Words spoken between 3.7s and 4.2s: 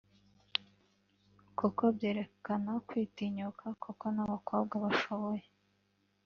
kuko